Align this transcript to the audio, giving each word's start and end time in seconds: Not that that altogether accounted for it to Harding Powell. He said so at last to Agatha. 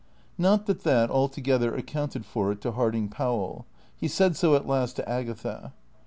Not 0.39 0.65
that 0.65 0.81
that 0.81 1.11
altogether 1.11 1.75
accounted 1.75 2.25
for 2.25 2.51
it 2.51 2.59
to 2.61 2.71
Harding 2.71 3.07
Powell. 3.07 3.67
He 3.95 4.07
said 4.07 4.35
so 4.35 4.55
at 4.55 4.65
last 4.67 4.95
to 4.95 5.07
Agatha. 5.07 5.73